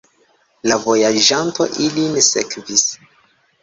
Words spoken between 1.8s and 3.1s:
ilin sekvis.